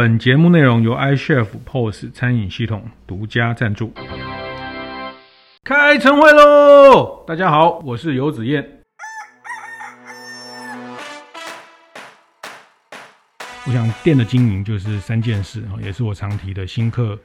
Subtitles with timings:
[0.00, 3.92] 本节目内容由 iChef POS 餐饮系统独家赞助。
[5.62, 7.22] 开晨会喽！
[7.26, 8.66] 大家好，我是游子燕。
[13.66, 17.18] 我想店的经营就是三件事啊，也是我常提的：新客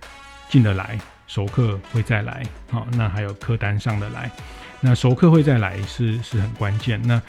[0.50, 4.30] 进得来，熟客会再来，好，那还有客单上得来。
[4.82, 7.02] 那熟客会再来是是很关键。
[7.02, 7.22] 那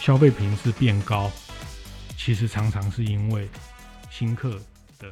[0.00, 1.30] 消费频次变高，
[2.16, 3.48] 其实常常是因为
[4.18, 4.48] 新客
[4.98, 5.10] 的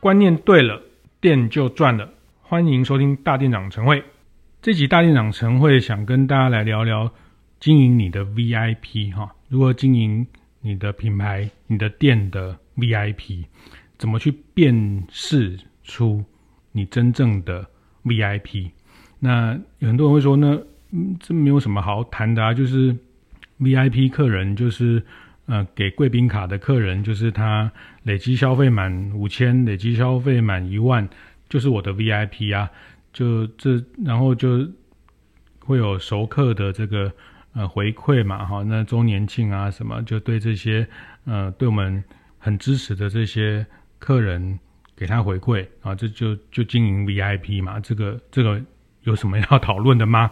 [0.00, 0.82] 观念对了，
[1.20, 2.12] 店就赚了。
[2.42, 4.02] 欢迎收听大店长晨会。
[4.60, 7.08] 这集大店长晨会想跟大家来聊聊
[7.60, 10.26] 经营你的 VIP 哈，如何经营
[10.60, 13.44] 你的品牌、你的店的 VIP，
[13.98, 16.24] 怎么去辨识出
[16.72, 17.64] 你真正的
[18.02, 18.72] VIP？
[19.20, 20.60] 那有很多人会说呢，
[20.90, 22.96] 嗯，这没有什么好谈的啊，就是。
[23.60, 25.02] VIP 客人就是，
[25.46, 27.70] 呃，给贵宾卡的客人，就是他
[28.02, 31.08] 累积消费满五千，累积消费满一万，
[31.48, 32.70] 就是我的 VIP 啊。
[33.12, 34.68] 就这，然后就
[35.60, 37.10] 会有熟客的这个
[37.52, 40.86] 呃回馈嘛，哈，那周年庆啊什么，就对这些
[41.24, 42.04] 呃对我们
[42.38, 43.66] 很支持的这些
[43.98, 44.58] 客人
[44.94, 48.60] 给他回馈啊，这就就经营 VIP 嘛，这个这个
[49.02, 50.30] 有什么要讨论的吗？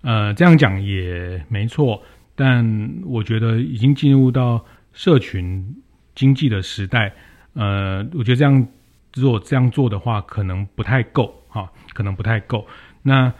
[0.00, 2.02] 呃，这样讲也没错。
[2.34, 5.76] 但我觉得已经进入到社群
[6.14, 7.14] 经济的时代，
[7.54, 8.66] 呃，我觉得这样
[9.14, 12.66] 如果这样做的话，可能不太够哈，可能不太够。
[13.02, 13.32] 那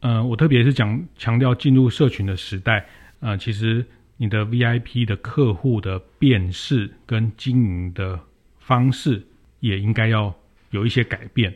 [0.00, 2.86] 呃，我特别是讲强调进入社群的时代，
[3.20, 8.18] 呃，其实你的 VIP 的客户的辨识跟经营的
[8.58, 9.26] 方式
[9.60, 10.34] 也应该要
[10.70, 11.54] 有一些改变。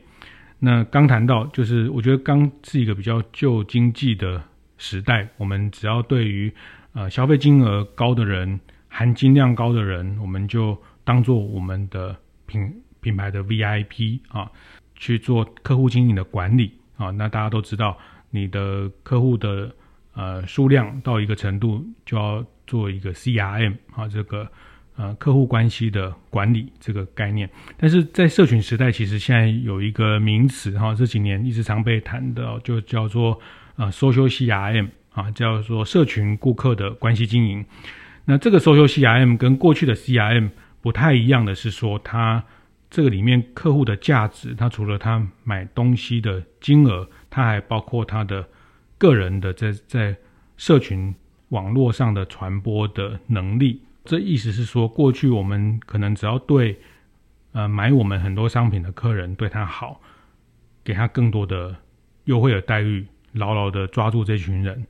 [0.60, 4.42] 那刚谈到就是，我觉得刚是一个比较旧经济的
[4.78, 6.52] 时代，我们只要对于
[6.94, 14.48] 呃，消费金额高的人，含金量高的人，我们就当做我们的品品牌的 VIP 啊，
[14.94, 17.10] 去做客户经营的管理啊。
[17.10, 17.98] 那大家都知道，
[18.30, 19.74] 你的客户的
[20.14, 24.48] 呃数量到一个程度，就要做一个 CRM 啊，这个
[24.94, 27.50] 呃客户关系的管理这个概念。
[27.76, 33.40] 但是在社群时代，其实现在有一个名词哈，这几年一直常被谈的，就叫做
[33.74, 34.90] 呃 Social CRM。
[35.14, 37.64] 啊，叫做社群顾客的关系经营。
[38.26, 42.44] 那这个 social CRM 跟过去的 CRM 不太一样的是说，它
[42.90, 48.46] 这个里面客户的价值，它除了他买东西的金额，它还包括他的
[48.98, 50.16] 个人的在在
[50.56, 51.14] 社群
[51.48, 53.82] 网络上的传播的能力。
[54.04, 56.78] 这意思是说，过去我们可能只要对
[57.52, 60.00] 呃买我们很多商品的客人对他好，
[60.82, 61.76] 给他更多的
[62.24, 63.06] 优惠的待遇。
[63.34, 64.86] 牢牢的抓住这群人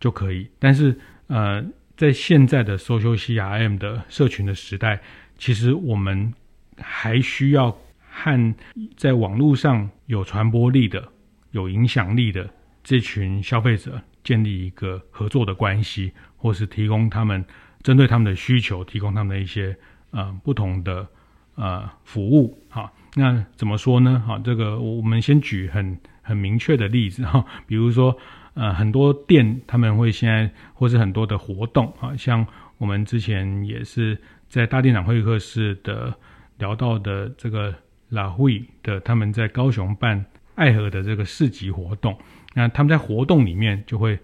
[0.00, 1.64] 就可以，但是呃，
[1.96, 5.00] 在现在的 social CRM 的社群的时代，
[5.38, 6.32] 其实我们
[6.78, 7.70] 还需要
[8.10, 8.54] 和
[8.96, 11.06] 在网络上有传播力的、
[11.52, 12.48] 有影响力的
[12.82, 17.44] 这群消费者建立一个合作的关系，或是提供他们
[17.82, 19.76] 针对他们的需求，提供他们的一些
[20.10, 21.06] 呃不同的
[21.54, 22.58] 呃服务。
[22.68, 24.22] 好，那怎么说呢？
[24.26, 25.98] 好，这个我们先举很。
[26.24, 28.16] 很明确的例子哈，比如说，
[28.54, 32.44] 呃，很多店他们会现在或是很多的活动啊，像
[32.78, 34.18] 我们之前也是
[34.48, 36.12] 在大店长会客室的
[36.58, 37.74] 聊到的这个
[38.08, 40.24] 拉会的，他们在高雄办
[40.54, 42.18] 爱河的这个市集活动，
[42.54, 44.18] 那他们在活动里面就会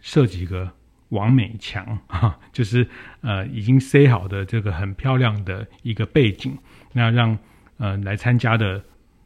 [0.00, 0.70] 设几个
[1.10, 2.86] 王美墙哈，就是
[3.22, 6.56] 呃已经塞好的这个很漂亮的一个背景，
[6.92, 7.38] 那让
[7.78, 8.82] 呃来参加的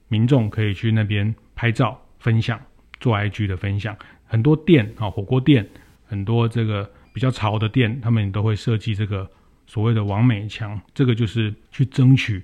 [0.08, 1.98] 民众可以去那边拍照。
[2.24, 2.58] 分享
[3.00, 5.68] 做 IG 的分享，很多店啊，火锅店，
[6.06, 9.30] 很多这个比较潮的店，他们都会设计这个
[9.66, 12.42] 所谓的网美墙，这个就是去争取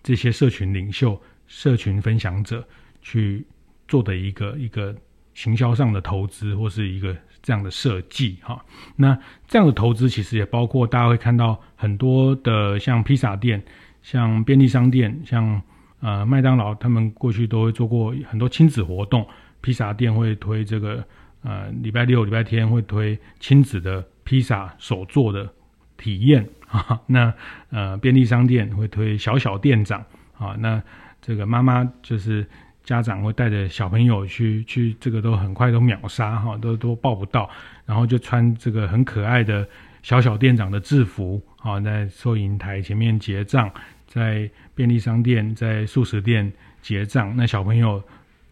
[0.00, 2.64] 这些社群领袖、社群分享者
[3.02, 3.44] 去
[3.88, 4.94] 做的一个一个
[5.34, 8.64] 行销上的投资，或是一个这样的设计哈。
[8.94, 13.60] 那这样的投资其实也包括大家会看到很多的像披萨店、
[14.02, 15.60] 像便利商店、像。
[16.00, 19.26] 呃，麦当劳他们过去都会做过很多亲子活动，
[19.60, 21.04] 披萨店会推这个，
[21.42, 25.48] 呃，礼拜六、礼拜天会推亲子的披萨手做的
[25.96, 27.00] 体验 啊。
[27.06, 27.32] 那
[27.70, 30.04] 呃，便利商店会推小小店长
[30.38, 30.54] 啊。
[30.58, 30.82] 那
[31.22, 32.46] 这个妈妈就是
[32.84, 37.48] 家长会带着小朋友去去，这个都很快都秒杀哈，都都报不到，
[37.84, 39.66] 然后就穿这个很可爱的
[40.06, 43.68] 小小店长的制服啊，在收银台前面结账。
[44.06, 48.00] 在便利商店、在素食店结账，那小朋友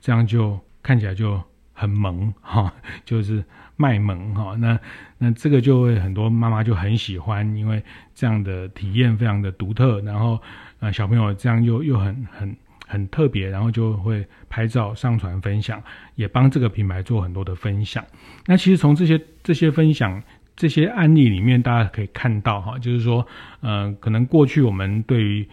[0.00, 1.40] 这样就看起来就
[1.72, 2.74] 很萌哈，
[3.04, 3.44] 就是
[3.76, 4.56] 卖萌哈。
[4.58, 4.76] 那
[5.16, 7.80] 那这个就会很多妈妈就很喜欢，因为
[8.16, 10.42] 这样的体验非常的独特，然后
[10.80, 15.80] 呃小朋友这样又又很很很特别，然后就会拍照上传分享，
[16.16, 18.04] 也帮这个品牌做很多的分享。
[18.44, 20.20] 那其实从这些这些分享。
[20.56, 23.26] 这些案例里面，大家可以看到哈，就是说，
[23.60, 25.48] 呃，可能过去我们对于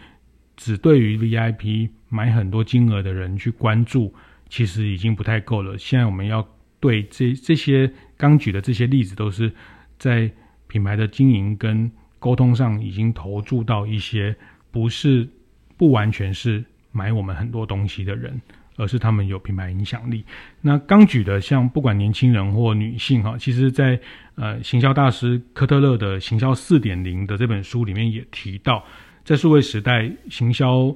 [0.56, 4.14] 只对于 VIP 买很多金额的人去关注，
[4.48, 5.78] 其实已经不太够了。
[5.78, 6.48] 现在我们要
[6.80, 9.52] 对这这些刚举的这些例子，都是
[9.98, 10.32] 在
[10.68, 14.36] 品牌的经营跟沟通上已经投注到一些
[14.70, 15.28] 不是
[15.78, 18.40] 不完全是买我们很多东西的人。
[18.78, 20.24] 而是他们有品牌影响力。
[20.62, 24.00] 那刚举的像不管年轻人或女性哈，其实在
[24.36, 28.84] 呃行销大师科特勒的行销四点零的这本书里面也提到，
[29.24, 30.96] 在数位时代，行销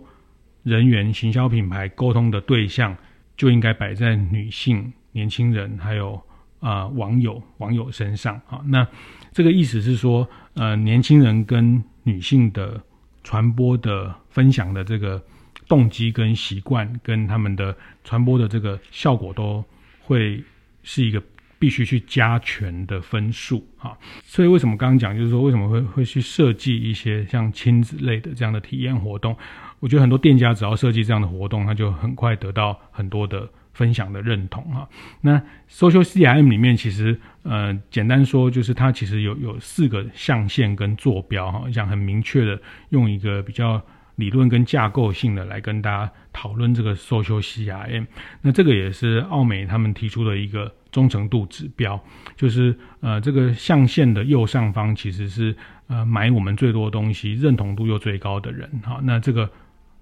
[0.64, 2.96] 人员、行销品牌沟通的对象
[3.38, 6.20] 就应该摆在女性、年轻人还有
[6.60, 8.62] 啊、网友网友身上哈。
[8.66, 8.88] 那
[9.32, 12.82] 这个意思是说，呃年轻人跟女性的
[13.24, 15.22] 传播的分享的这个。
[15.68, 19.64] 动机跟习惯跟他们的传播的这个效果都
[20.02, 20.44] 会
[20.84, 21.22] 是一个
[21.58, 29.36] 必须去加权的分数啊，所以为什么刚刚讲就是说为什么会会去设计一些像亲子类的这样的体验活动？
[29.80, 34.88] 我觉得很多店家只要设计这样的活动，他就很快得到很多的分享的认同啊。
[35.22, 43.82] 那 Social CRM 里面其实呃简单说就是它其实有有四个象限跟坐标哈，想很明确的用一个比较。
[44.16, 48.08] 理论跟架构性的来跟大家讨论这个 Social CRM，
[48.42, 52.02] 那这个也是奥美他们提出的一个忠诚度指标，
[52.36, 55.56] 就是呃这个象限的右上方其实是
[55.88, 59.50] 呃买我们最多东西、认同度又最高的人，好，那这个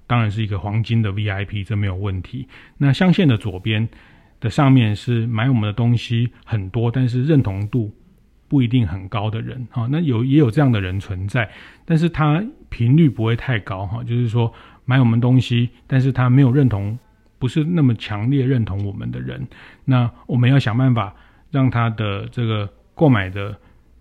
[0.06, 2.48] 当然是一个黄金的 VIP，这没有问题。
[2.78, 3.88] 那象限的左边
[4.40, 7.94] 的上面是买我们的东西很多，但是认同度。
[8.54, 11.50] 不一定很高的人，哈，那有也有这样的人存在，
[11.86, 14.54] 但是他频率不会太高，哈，就是说
[14.86, 16.96] 买我们东西，但是他没有认同，
[17.40, 19.48] 不是那么强烈认同我们的人，
[19.86, 21.16] 那我们要想办法
[21.50, 23.58] 让他的这个购买的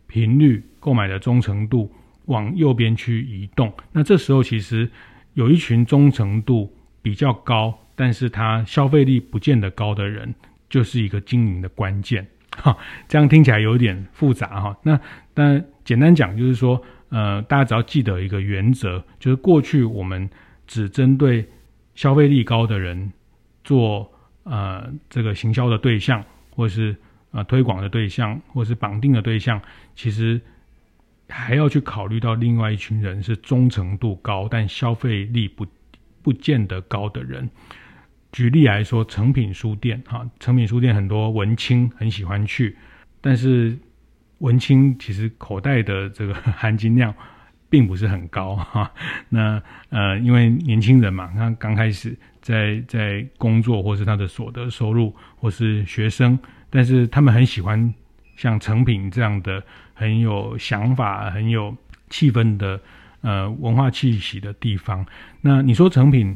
[0.06, 1.90] 频率、购买的忠诚度
[2.26, 3.72] 往右边去移动。
[3.90, 4.90] 那这时候其实
[5.32, 6.70] 有一群忠诚度
[7.00, 10.34] 比较高，但是他消费力不见得高的人，
[10.68, 12.26] 就是一个经营的关键。
[12.56, 12.76] 哈，
[13.08, 14.76] 这样听起来有点复杂哈。
[14.82, 15.00] 那
[15.34, 20.28] 但简单讲就是说，呃，大家只要记得一个原则，就是过去我们
[20.66, 21.48] 只针对
[21.94, 23.12] 消费力高的人
[23.64, 24.10] 做
[24.44, 26.96] 呃这个行销的对象，或是
[27.30, 29.60] 呃推广的对象，或是绑定的对象，
[29.94, 30.40] 其实
[31.28, 35.66] 还要去考虑到另外一群人是忠诚度高，但消费力不
[36.22, 37.48] 不见得高的人。
[38.32, 42.74] 举例来说，诚品书店哈，诚品书店很多文青很喜欢去，
[43.20, 43.78] 但是
[44.38, 47.14] 文青其实口袋的这个含金量
[47.68, 48.90] 并不是很高哈。
[49.28, 56.38] 那呃，因为年轻人嘛，他刚开始在在工作，或是他的所得收入，或是学生，
[56.70, 57.92] 但是他们很喜欢
[58.36, 59.62] 像诚品这样的
[59.92, 61.76] 很有想法、很有
[62.08, 62.80] 气氛的
[63.20, 65.04] 呃文化气息的地方。
[65.42, 66.34] 那你说诚品？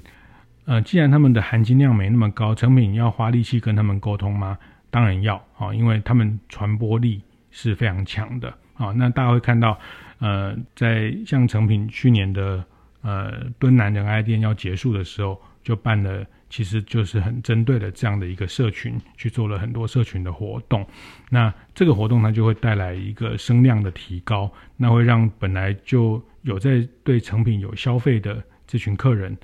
[0.67, 4.59] 呃，既然他们的含金量没那么高，成品要花力气跟他们沟通吗？
[4.91, 8.93] 当然要啊，因为他们传播力是非常强的啊。
[8.93, 9.79] 那大家会看到，
[10.19, 12.65] 呃，在像成品去年的
[13.03, 20.85] 呃敦南仁爱店要结束的时候，就办了，其实就是很针对的这样的一个社群，去做了很多社群的活动。
[21.31, 29.37] 那这个活动它就会带来一个声量的提高，那会让本来就有在对成品有消费的这群客人。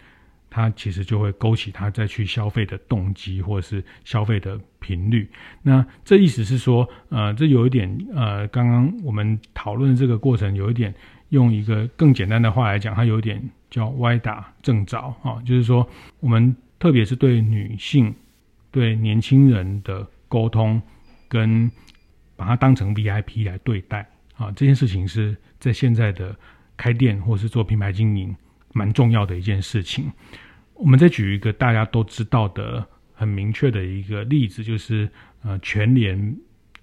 [0.55, 5.27] 他其实就会勾起他再去消费的动机，或者是消费的频率。
[5.63, 10.95] 那这意思是说，呃，这有一点，呃，刚刚我们讨论这个过程，有一点
[11.31, 15.89] 用一个更简单的话来讲，它有一点叫歪打正着啊，就是说，
[16.21, 18.15] 我们特别是对女性、
[18.71, 20.83] 对年轻人的沟通，
[21.29, 21.71] 跟
[22.37, 24.07] 把它当成 VIP 来对待
[24.37, 26.37] 啊，这件事情是在现在的
[26.77, 28.37] 开店或是做品牌经营。
[28.73, 30.11] 蛮重要的一件事情，
[30.75, 35.09] 我们再举一个大家都知道的很明确的一个例子，就是
[35.43, 36.37] 呃全联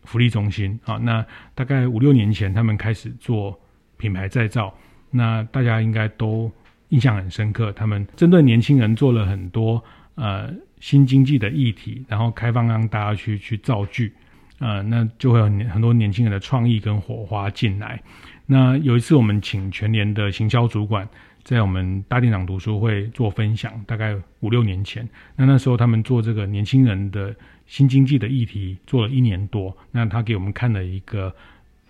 [0.03, 0.97] 福利中心啊。
[0.97, 3.59] 那大概五六年前，他们开始做
[3.97, 4.73] 品牌再造，
[5.09, 6.51] 那大家应该都
[6.89, 7.71] 印象很深刻。
[7.73, 9.83] 他们针对年轻人做了很多
[10.15, 14.13] 呃新经济的议题，然后开放让大家去去造句，
[14.59, 18.01] 呃，那就会有很多年轻人的创意跟火花进来。
[18.45, 21.07] 那有一次，我们请全联的行销主管。
[21.49, 31.35] 在我们大店长读书会做分享，大概五六年前，那那时候他们做这个年轻人的新经济的议题做了一年多，那他给我们看了一个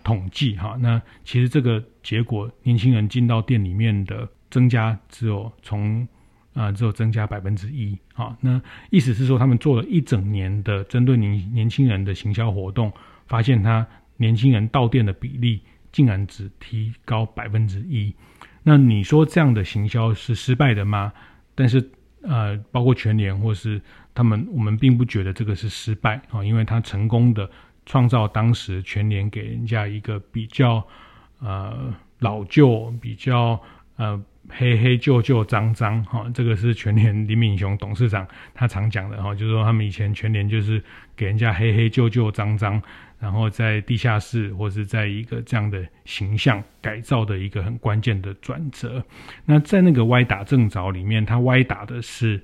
[0.02, 6.08] 统计哈，那其实这个结果，年轻人进到店里面的增加只有从
[6.54, 12.90] 啊、只有增加百分之一，啊，那意思是说他们做了一整年的针对年年轻人的行销活动，
[13.26, 13.86] 发现他
[14.16, 15.60] 年轻人到店的比例
[15.92, 18.14] 竟然只提高百分之一，
[18.62, 21.12] 那你说这样的行销是失败的吗？
[21.54, 21.90] 但是
[22.22, 23.80] 呃，包括全联或是
[24.14, 27.50] 他们，我们并不觉得这个是失败啊，因为他成功的。
[27.86, 30.86] 创造当时全联给人家一个比较
[31.40, 33.60] 呃老旧、比较
[33.96, 40.82] 呃黑黑旧旧脏脏哈，这个是全联林敏雄董事长他常讲的哈，就是说他们以前全联就是
[41.14, 42.82] 给人家黑黑旧旧脏脏，
[43.18, 49.04] 然后在地下室或是在一个这样的形象改造的一个很关键的转折。
[49.44, 52.40] 那在那个歪打正着里面，他歪打的是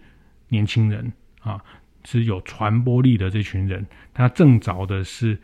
[0.48, 1.60] 年轻人啊。
[2.08, 3.84] 是有传播力的这群人，
[4.14, 5.36] 他正着的是，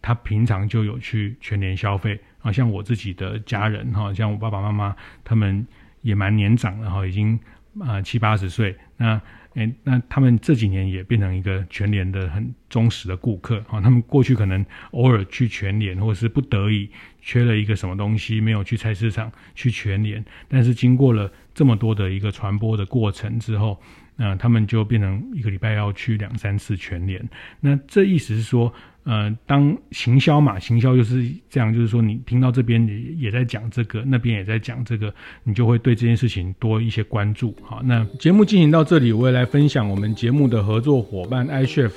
[0.00, 5.66] 他平常就有去全联消费啊，像我自己的家人哈，像我爸爸妈妈，他们
[6.02, 7.38] 也蛮年长的哈，已经
[7.80, 9.20] 啊七八十岁，那
[9.54, 23.80] 诶那他们这几年也变成一个全联的很忠实的顾客啊，他们过去可能偶尔去全联，或者是不得已缺了一个什么东西，没有去菜市场去全联，但是经过了这么多的一个传播的过程之后。
[24.22, 27.26] 那他们就变成一个礼拜要去两三次全联。
[27.58, 28.70] 那这意思是说，
[29.04, 37.54] 呃，当行销嘛，行销就是这样，就是说你听到这边也也在讲这个，那边也在讲这个，你就会对这件事情多一些关注。
[37.62, 41.92] 好，那节目进行到这里，我也来分享我们节目的合作伙伴 iChef，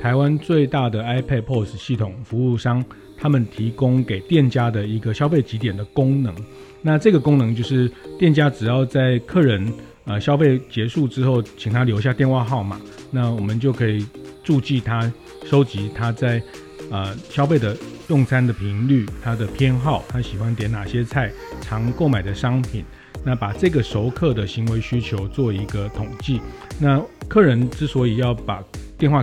[0.00, 2.84] 台湾最大的 iPad POS 系统服务商，
[3.16, 6.34] 他们提供给店家的一个消费几点的功能。
[6.82, 9.72] 那这个功能就是店家只要在客人。
[10.06, 12.80] 呃，消费结束之后，请他留下电话号码，
[13.12, 14.04] 那我们就可以
[14.42, 15.00] 注记他，
[15.44, 16.42] 收集他在
[16.90, 17.76] 呃消费的
[18.08, 21.30] 用餐的频率，他的偏好，他喜欢点哪些菜，
[21.60, 22.84] 常购买的商品，
[23.24, 26.40] 那把这个熟客的行为需求做一个统计。
[26.78, 28.62] 那客人之所以要把
[28.98, 29.22] 电话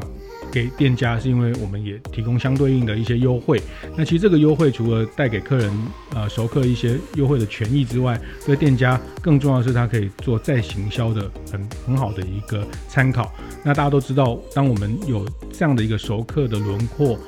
[0.58, 3.62] 给店家是因为我们也提供相对应的一些优惠。
[3.96, 5.72] 那其实这个优惠除了带给客人
[6.16, 13.32] 呃熟客一些优惠的权益之外，对店家更重要的是它可以做再行销的很很好的一个参考。
[13.64, 17.20] 那大家都知道，当我们有这样的一个熟客的轮廓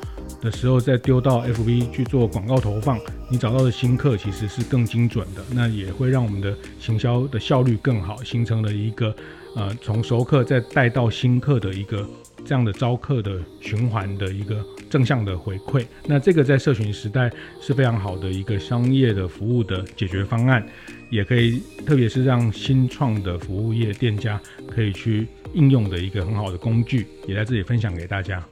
[0.42, 5.44] 的时候，再丢到 FB 去做广告投放，你找到的新客其实是更精准的。
[5.52, 9.16] 那也会让我们的行销的效率更好，形成了一个
[9.56, 12.04] 呃从熟客再带到新客的一个。
[12.46, 17.32] 这样的招客的循环的一个正向的回馈，那这个在社群时代
[17.62, 20.66] 是非常好的一个商业的服务的解决方案，
[21.10, 28.44] 也可以特别是让新创的服务业店家可以去应用的一个很好的工具，也在这里分享给大家。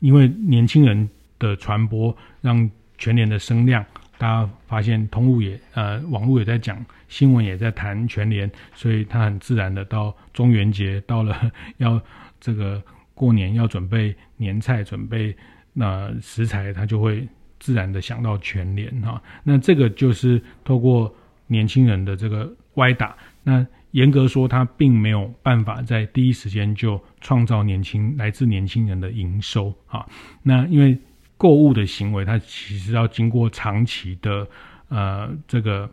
[0.00, 3.84] 因为年轻人的传播，让全年的声量。
[4.22, 12.00] 大家发现通路也呃，网络也在讲，新闻也在谈全联，所以他很自然的到中元节到了要
[12.38, 12.80] 这个
[13.14, 15.36] 过年要准备年菜准备
[15.72, 17.26] 那、食材，他就会
[17.58, 19.20] 自然的想到全联哈。
[19.42, 21.12] 那这个就是透过
[21.48, 30.08] 年轻人的这个歪打，那严格说他并没有办法在第一时间就创造年轻来自年轻人的营收哈。
[30.44, 30.96] 那因为。
[31.42, 34.46] 购物的行为，它其实要经过长期的
[34.88, 35.90] 呃这个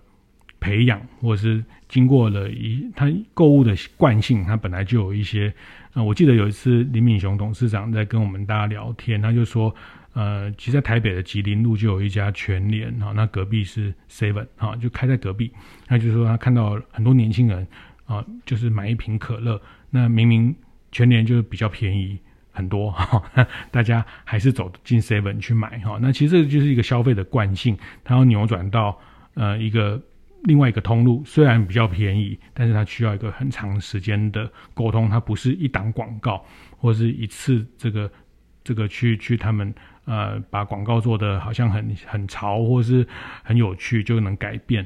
[0.60, 5.51] 培养，或者是经过了一他购物的惯性，他本来就有一些。
[5.96, 9.74] 呃，我记得有一次林敏雄董事长在跟我们大家聊天，他就说，
[10.13, 15.51] 呃，其实在台北的吉林路就有一家全联哈，那隔壁是 Seven 哈，就开在隔壁。
[15.88, 17.68] 他就说他看到很多年轻人
[18.06, 20.56] 啊，就是买一瓶可乐，那明明
[20.91, 22.20] 全联就比较便宜。
[22.60, 23.24] 很多 哈，
[23.72, 25.98] 大家还是走进 Seven 去买哈。
[26.01, 29.00] 那其实这就是一个消费的惯性，它要扭转到
[29.36, 29.98] 呃一个
[30.44, 36.44] 另外一个通路，虽然比较便宜，但是它需要一个很长时间的沟通，它不是一档广告
[36.78, 38.12] 或是一次这个
[38.62, 39.74] 这个去去他们
[40.04, 43.08] 呃把广告做得好像很很潮或是
[43.42, 44.86] 很有趣就能改变。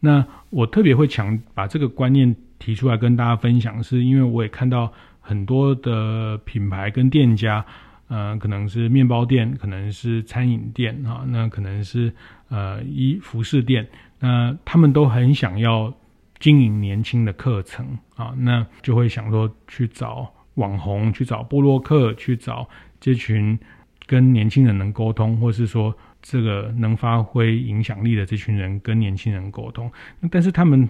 [0.00, 4.92] 那我特别会强把这个观念提出来跟大家分享，是因为我也看到。
[5.22, 7.64] 很多的品牌跟店家，
[8.08, 12.12] 呃，可能是面包店，可能是餐饮店啊，那可能是
[12.50, 13.88] 呃衣服饰店，
[14.20, 15.94] 那他们都很想要
[16.38, 17.86] 经营年轻的课程
[18.16, 22.68] 啊，那就会想说去找网红，去找部落客，去找
[23.00, 23.58] 这群
[24.06, 29.90] 跟年轻人能沟通，或是说这个能发挥影响力的这群人跟年轻人沟通，
[30.30, 30.88] 但是他们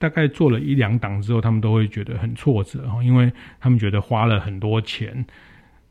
[0.00, 5.24] 大概做了一两档之后，他们都会觉得很挫折哈，因为他们觉得花了很多钱，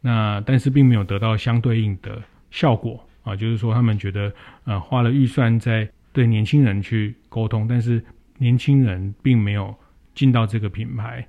[0.01, 4.33] 那但是并没有得到相对应的效果啊，就是说他们觉得
[4.65, 8.03] 呃花了预算在对年轻人去沟通，但是
[8.39, 9.73] 年轻人并没有
[10.13, 11.25] 进到这个品牌，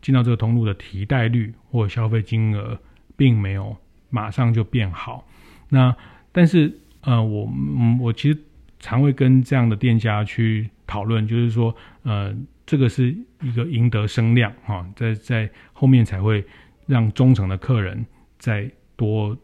[0.00, 2.78] 进到这个通路的提代率或消费金额
[3.16, 3.76] 并没有
[4.10, 5.26] 马上就变好。
[5.70, 5.96] 那
[6.30, 7.50] 但是呃我
[8.00, 8.38] 我其实。
[8.80, 12.34] 常会跟这样的店家去讨论，就是说，呃，
[12.66, 16.44] 这个是一个赢得声量哈，在在后面才会
[16.86, 18.04] 让忠诚的客人
[18.38, 19.36] 再多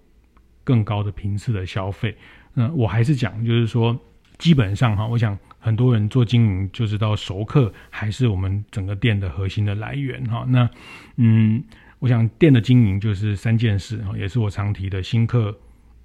[0.65, 2.17] 更高的频次的消费。
[2.55, 3.99] 那我还是讲，就是说，
[4.39, 10.45] 基本上哈，我想很多人做经营就知道，熟客还是我们整个店的核心的来源哈。
[10.49, 10.69] 那
[11.17, 11.63] 嗯，
[11.99, 15.57] 我想店的经营就是三件事哈，也是我常提的，新客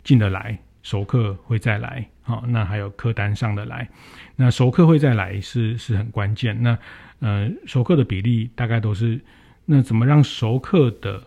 [0.03, 0.59] 进得来。
[0.83, 3.87] 熟客会再来，好，那还有客单上的来，
[4.35, 6.59] 那熟客会再来是是很关键。
[6.59, 6.75] 那
[7.19, 9.21] 呃，熟客的比例大概都是，
[9.63, 11.21] 那怎么让熟客的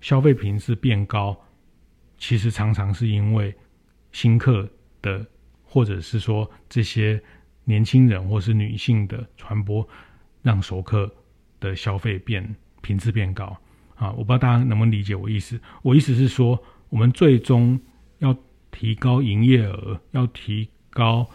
[0.00, 1.36] 消费频次变高？
[2.16, 3.52] 其实常常是因为
[4.12, 4.70] 新客
[5.02, 5.26] 的，
[5.64, 7.20] 或者是说这些
[7.64, 9.86] 年轻人或是女性的传播，
[10.42, 11.12] 让熟客
[11.58, 13.46] 的消费变频次变高。
[13.96, 15.60] 啊，我不知道大家能不能理解我意思。
[15.82, 17.80] 我意思是说，我们最终
[18.18, 18.32] 要。
[18.78, 21.26] 提高营业额，要提高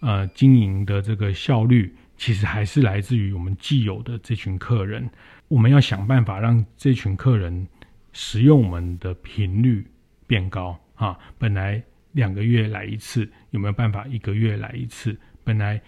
[0.00, 5.08] 呃经营的这个效率，其实还是来自于我们既有的这群客人。
[5.48, 7.66] 我们要想办法让这群客人
[8.12, 9.86] 使用我们的频率
[10.26, 11.18] 变高啊！
[11.38, 11.82] 本来
[12.12, 15.18] 两个月来一次，有没有办法一个月来一次？
[15.42, 15.80] 本来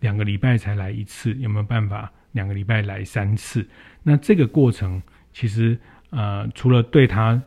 [0.00, 3.66] 两个礼拜才来一次，有没有办法两个礼拜来三次？
[4.02, 5.78] 那这个过程其实
[6.10, 7.42] 呃，除了对他。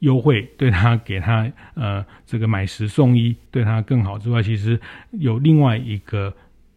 [0.00, 4.78] 优惠对他给他呃这个买十送一对他更好之外，其实
[5.12, 6.34] 有另外一个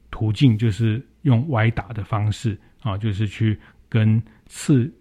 [0.09, 3.59] 途径，就是用歪打的方式啊，就是去
[3.89, 4.91] 跟次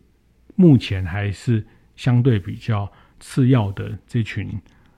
[0.56, 4.50] 目前还是相对比较次要的这群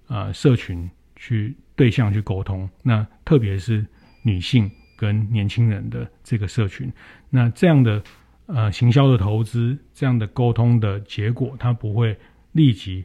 [0.08, 2.68] 呃社群去对象去沟通。
[2.82, 3.84] 那特别是
[4.22, 6.90] 女性跟年轻人的这个社群，
[7.28, 8.02] 那这样的
[8.46, 12.16] 呃行销的投资，这样的沟通的结果，它不会
[12.52, 13.04] 立即。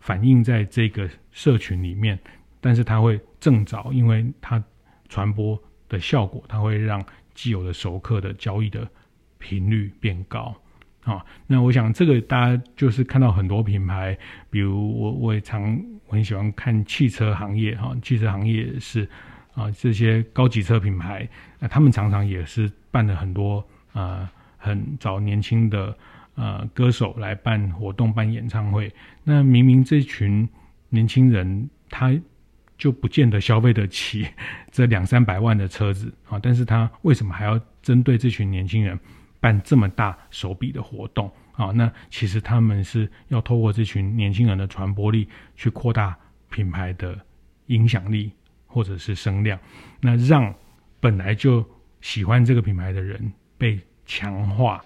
[0.00, 2.18] 反映在这个社群里面，
[2.60, 4.62] 但是它会正早，因为它
[5.08, 8.88] 传播的效果，它会让既有的熟客的交易的
[9.38, 10.54] 频率变高
[11.04, 11.24] 啊。
[11.46, 14.18] 那我想这个大家就是看到很多品牌，
[14.50, 19.08] 比如我我也常我很喜欢看汽车行业哈，汽车行业是
[19.54, 25.96] 啊，这些高级车品牌，那他们常常也是办了很多啊，很找年轻的。
[26.36, 28.90] 呃，歌手来办活动、办演唱会，
[29.24, 30.48] 那明明这群
[30.88, 32.18] 年轻人他
[32.78, 34.26] 就不见得消费得起
[34.72, 38.98] 这两三百万的车子啊，但是他为什么还要针对这群年轻人
[39.38, 41.66] 办这么大手笔的活动啊？
[41.72, 46.16] 那其实他们是要透过这群年轻人的传播力去扩大
[46.48, 47.18] 品牌的
[47.66, 48.32] 影响力
[48.66, 49.58] 或者是声量，
[50.00, 50.54] 那让
[51.00, 51.62] 本来就
[52.00, 54.82] 喜欢这个品牌的人被强化。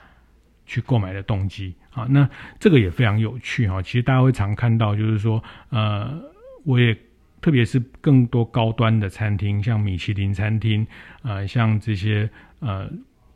[0.66, 3.80] 去购买的动机啊，那这个也非常有趣哈。
[3.82, 6.20] 其实大家会常看到，就是说，呃，
[6.64, 6.96] 我也
[7.40, 10.86] 特别是更多高端的餐厅，像米其林餐厅，
[11.22, 12.28] 呃，像这些
[12.60, 12.90] 呃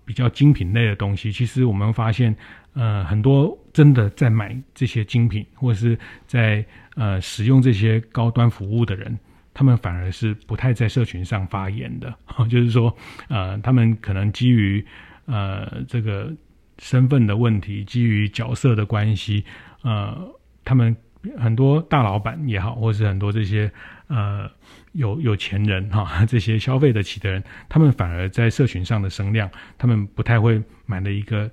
[0.04, 2.34] 比较精品类的东西，其实我们发现，
[2.72, 6.64] 呃，很多真的在买这些精品或者是在
[6.96, 9.18] 呃使用这些高端服务的人，
[9.52, 12.12] 他们反而是不太在社群上发言的，
[12.48, 12.96] 就是说，
[13.28, 14.84] 呃，他们可能基于
[15.26, 16.32] 呃这个。
[16.78, 19.44] 身份的问题，基于角色的关系，
[19.82, 20.16] 呃，
[20.64, 20.96] 他们
[21.36, 23.70] 很多大老板也好，或是很多这些
[24.06, 24.48] 呃
[24.92, 31.50] 有有钱人哈， 这些消费得起的人，他们反而在社群上的声量，他们不太会买了一个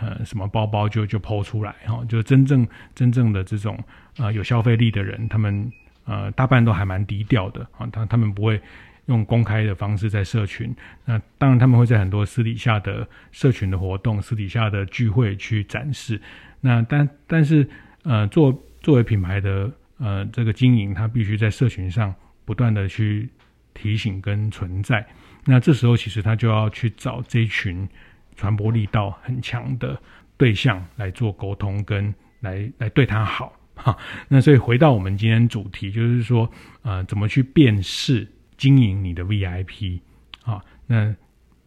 [0.00, 3.78] 呃什么包包就就抛出来哈，就真正真正的这种
[4.18, 5.72] 呃有消费力的人，他们
[6.04, 8.60] 呃大半都还蛮低调的啊，他他们不会。
[9.06, 16.20] 用公开的方式在社群，那当然他们会在很多私底下的社群的活动、私底下的聚会去展示。
[16.60, 17.68] 那但但是
[18.02, 22.14] 呃，作作为品牌的呃这个经营，它必须在社群上
[22.44, 23.28] 不断的去
[23.74, 25.06] 提醒跟存在。
[25.44, 27.88] 那这时候其实他就要去找这一群
[28.34, 29.96] 传播力道很强的
[30.36, 33.96] 对象来做沟通，跟来来对他好哈。
[34.26, 36.50] 那所以回到我们今天主题，就是说
[36.82, 38.26] 呃，怎么去辨识。
[38.56, 40.00] 经营你的 VIP
[40.42, 41.14] 啊，那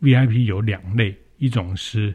[0.02, 2.14] VIP 有两类，一种是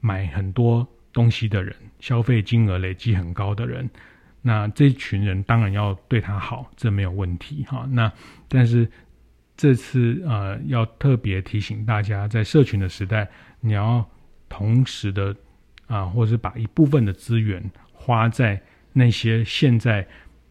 [0.00, 3.88] 买很多东西的人，消费金额累积很高的人，
[4.42, 7.88] 那这群人当然要对他好，这没有问题哈。
[7.90, 8.12] 那
[8.48, 8.90] 但是
[9.56, 13.28] 这次呃要特别提醒大家，在社群的时代，
[13.60, 14.08] 你要
[14.48, 15.34] 同时的
[15.86, 20.06] 啊、或是把一部分的资源花在那些现在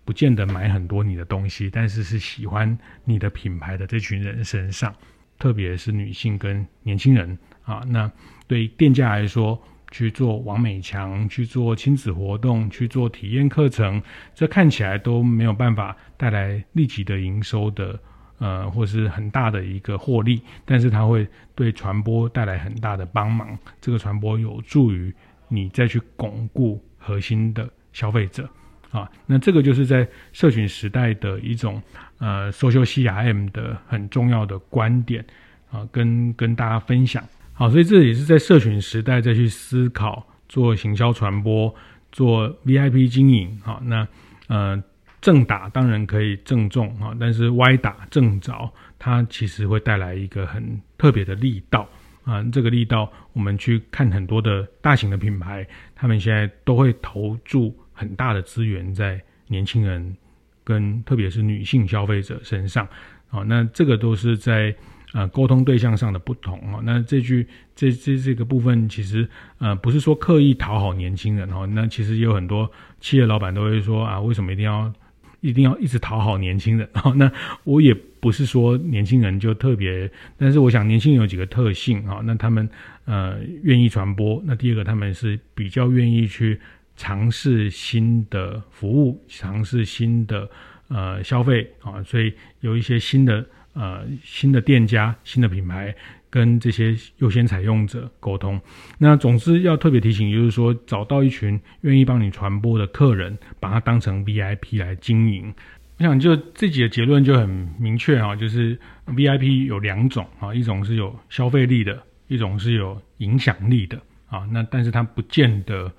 [0.09, 4.91] 不见得买很多你的东西，但是是喜欢你的品牌的这群人身上，
[5.37, 7.83] 特别是女性跟年轻人啊。
[7.87, 8.11] 那
[8.47, 14.01] 对店家来说，去做王美墙，去做亲子活动，去做体验课程，
[14.33, 17.99] 这看起来都没有办法带来立即的营收的，
[18.39, 23.55] 呃，或是很大的一个获利，但是它会对传播带来很大的帮忙。
[23.79, 25.13] 这个传播有助于
[25.47, 28.49] 你再去巩固核心的消费者
[28.91, 29.09] 啊。
[29.25, 31.81] 那这个就是在社群时代的一种
[32.17, 35.25] 呃，social CRM 的很重要的观点
[35.71, 37.23] 啊，跟跟大家分享。
[37.53, 41.73] 好，所以这也是在社群时代再去思考做行销传播、
[42.11, 43.59] 做 VIP 经营。
[43.63, 44.07] 好，那
[44.47, 44.81] 呃
[45.21, 51.85] 正打当然可以正中啊，但是歪打正着，它其实会带来一个很特别的力道
[52.23, 52.41] 啊。
[52.51, 60.15] 这个力道，我们去看很多的大型的品牌，他们现在都会投注很大的资源在年轻人
[60.63, 62.87] 跟特别是女性消费者身上。
[63.27, 64.73] 好，那这个都是在。
[65.11, 67.43] 呃，沟通对象上的不同哦，那这句
[67.75, 74.93] 这这这个部分其实呃不是说刻意讨好年轻人哦，那其实也有很多企业老板都会说啊，为什么一定要
[75.41, 77.11] 一定要一直讨好年轻人哦？
[77.15, 77.31] 那
[77.63, 80.07] 我也不是说年轻人就特别，
[80.37, 82.69] 但是我想年轻人有几个特性啊，那他们
[83.05, 86.59] 呃愿意传播，那第二个他们是比较愿意去
[86.99, 90.49] 尝试新的服务，尝试新的
[90.89, 93.45] 呃消费啊，所以有一些新的。
[93.73, 95.95] 呃，新的店家、新的品牌
[96.29, 98.59] 跟这些优先采用者沟通。
[98.97, 105.53] 那总之要特别提醒，就是说找到一群愿意帮你传播的客人，把它当成 VIP 来经营。
[105.99, 107.47] 我想就自己的结论就很
[107.79, 114.49] 明确啊，就是 VIP 有两种啊，一种是有消费力的，一种是有影响力的啊。
[114.51, 115.89] 那但是它不见得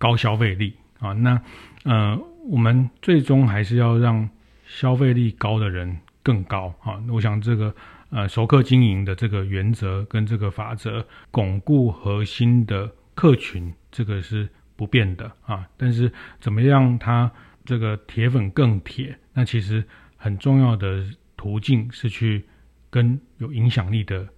[0.00, 1.12] 高消费力啊。
[1.12, 1.40] 那
[1.84, 4.28] 呃，我们最终还是要让
[4.66, 5.96] 消费力高的人。
[6.22, 7.02] 更高啊！
[7.08, 7.74] 我想这个
[8.10, 15.66] 呃熟客经营的这个原则跟这个法则，巩固核心的客群，这个是不变的啊。
[15.78, 17.32] 但是怎么样它
[17.64, 19.18] 这个铁粉更铁？
[19.32, 19.82] 那其实
[20.18, 21.02] 很重要的
[21.38, 22.44] 途径是去
[22.90, 24.28] 跟有影响力的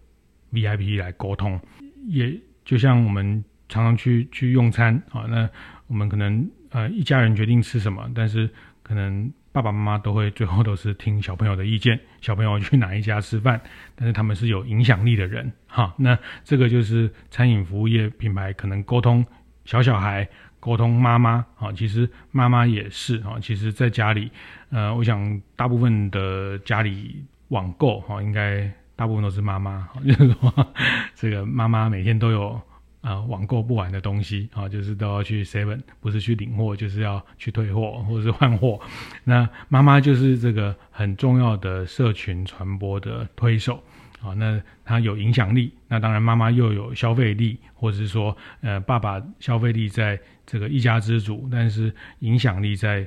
[0.52, 1.60] VIP 来沟通。
[2.06, 2.32] 也
[2.64, 5.48] 就像我们常常去去用餐啊，那
[5.86, 8.50] 我们可能呃一家人决定吃什么，但是
[8.82, 9.32] 可能。
[9.54, 13.60] 爸爸妈妈都会最后都是听小朋友的意见，小朋友去哪一家吃饭，
[13.94, 19.22] 但是他们是有影响力的人，哈，那这个就是餐饮服务业品牌可能沟通
[19.66, 20.26] 小小孩，
[20.58, 24.30] 沟通妈妈，啊，其实妈妈也是啊，其实在家里，
[24.70, 30.66] 呃，我想大部分的家里网购，哈，应该大部分都是妈妈，就是说
[31.14, 32.58] 这个妈妈每天都有。
[33.02, 38.80] 啊，网购不完的东西啊，就是都要去 Seven，不是去领货，就是要去退货或者是换货。
[39.24, 43.82] 那妈妈就是这个很重要的社群传播的推手
[44.22, 53.04] 啊，那她有影响力，那当然妈妈又有消费力，或者是说，呃，爸爸消费力在这个一家之主，但是影响力在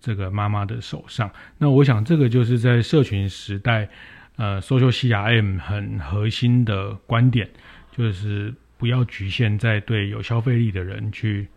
[0.00, 1.30] 这个妈妈的手上。
[1.58, 3.86] 那我想这个就是在社群时代，
[4.36, 7.46] 呃，Social CRM 很核心的观点
[7.94, 8.54] 就是。
[8.76, 11.48] 不要局限在对有消费力的人去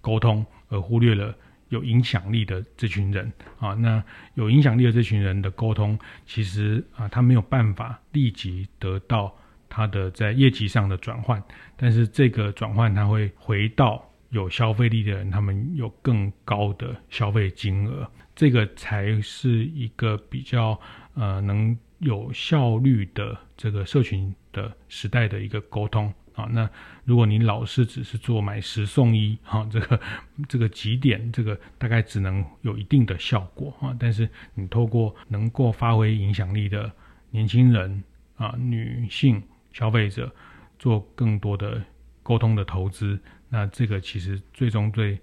[0.00, 1.34] 沟通，而忽略了
[1.68, 3.74] 有影响力的这群人啊。
[3.74, 4.02] 那
[4.34, 9.34] 有影响力的这群人的沟通，其实啊，他没有办法立即得到
[9.68, 11.42] 他的在业绩上的转换，
[11.76, 20.78] 但是这个转换他会回到有消费力的人，他们有更高的消费金额，这个才是一个比较
[21.14, 26.12] 呃能有效率的这个社群的时代的一个沟通。
[26.34, 26.68] 啊，那
[27.04, 30.00] 如果你老是只是做买十送一，哈，这个
[30.48, 33.94] 这个几点，这个大概只能有一定的效果啊。
[33.98, 36.90] 但是你透过能够发挥影响力的
[37.30, 38.02] 年轻人
[38.36, 39.42] 啊、女性
[39.72, 40.32] 消费者，
[40.78, 41.82] 做更多的
[42.22, 43.18] 沟通的投资，
[43.48, 45.18] 那这个其实最终对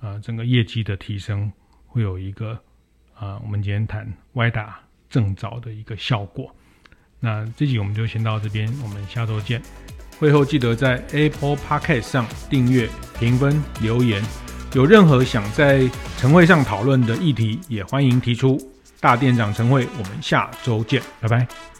[0.00, 1.52] 啊整个业绩的提升
[1.86, 2.58] 会有一个
[3.14, 6.54] 啊，我们今天谈歪打正着的一个效果。
[7.20, 9.62] 那这集我们就先到这边，我们下周见。
[10.24, 12.88] 最后记得在 Apple Podcast 上订阅、
[13.20, 14.24] 评分、留言。
[14.72, 18.58] 有任何想在晨会上讨论的议题，也欢迎提出。
[19.00, 21.73] 大店长晨会，我们下周见，拜拜。